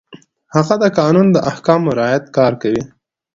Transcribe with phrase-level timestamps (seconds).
[0.55, 2.83] هغه د قانون د احکامو په رعایت کار کوي.